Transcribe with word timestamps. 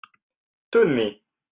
tenez. 0.71 1.13